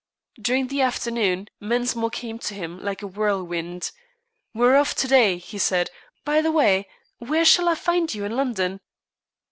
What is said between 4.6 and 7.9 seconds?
off to day," he said. "By the way, where shall I